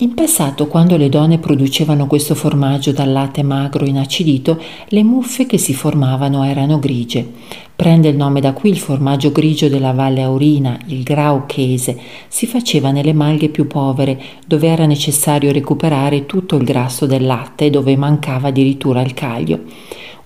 [0.00, 4.56] In passato, quando le donne producevano questo formaggio dal latte magro inacidito,
[4.90, 7.28] le muffe che si formavano erano grigie.
[7.74, 11.98] Prende il nome da qui il formaggio grigio della Valle Aurina, il Grauchese.
[12.28, 17.64] Si faceva nelle malghe più povere, dove era necessario recuperare tutto il grasso del latte
[17.64, 19.62] e dove mancava addirittura il caglio.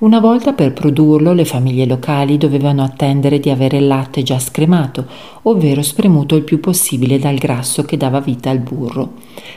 [0.02, 5.06] Una volta per produrlo le famiglie locali dovevano attendere di avere il latte già scremato,
[5.42, 9.12] ovvero spremuto il più possibile dal grasso che dava vita al burro.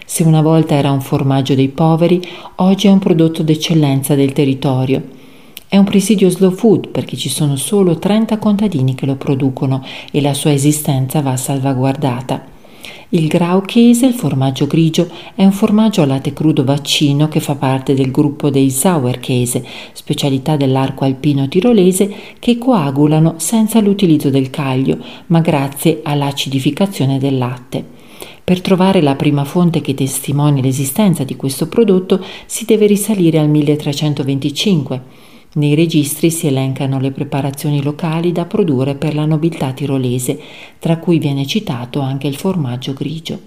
[0.06, 2.22] Se una volta era un formaggio dei poveri,
[2.58, 5.02] oggi è un prodotto d'eccellenza del territorio.
[5.68, 10.22] È un presidio slow food perché ci sono solo 30 contadini che lo producono e
[10.22, 12.54] la sua esistenza va salvaguardata.
[13.10, 17.94] Il Graukäse, il formaggio grigio, è un formaggio a latte crudo vaccino che fa parte
[17.94, 19.64] del gruppo dei Sauerkäse,
[19.94, 27.86] specialità dell'arco alpino tirolese che coagulano senza l'utilizzo del caglio, ma grazie all'acidificazione del latte.
[28.44, 33.50] Per trovare la prima fonte che testimoni l'esistenza di questo prodotto si deve risalire al
[33.50, 35.02] 1325
[35.56, 40.40] nei registri si elencano le preparazioni locali da produrre per la nobiltà tirolese,
[40.80, 43.40] tra cui viene citato anche il formaggio grigio.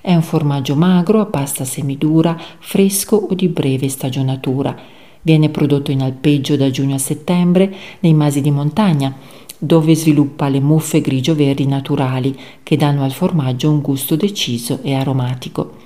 [0.00, 4.76] È un formaggio magro a pasta semidura, fresco o di breve stagionatura.
[5.22, 9.14] Viene prodotto in alpeggio da giugno a settembre nei masi di montagna,
[9.58, 15.79] dove sviluppa le muffe grigio-verdi naturali che danno al formaggio un gusto deciso e aromatico.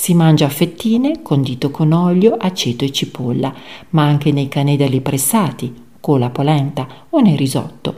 [0.00, 3.52] Si mangia a fettine, condito con olio, aceto e cipolla,
[3.90, 7.96] ma anche nei canedali pressati, con la polenta o nel risotto.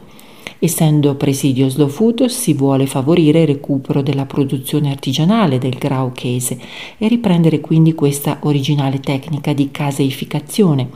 [0.58, 6.58] Essendo presidio slow food si vuole favorire il recupero della produzione artigianale del grauchese
[6.96, 10.88] e riprendere quindi questa originale tecnica di caseificazione,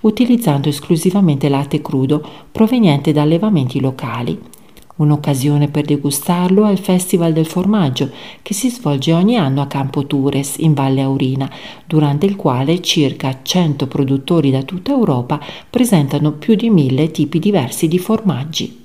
[0.00, 4.38] utilizzando esclusivamente latte crudo proveniente da allevamenti locali.
[5.00, 8.10] Un'occasione per degustarlo è il Festival del Formaggio
[8.42, 11.50] che si svolge ogni anno a Campo Tures in Valle Aurina,
[11.86, 15.40] durante il quale circa 100 produttori da tutta Europa
[15.70, 18.79] presentano più di mille tipi diversi di formaggi.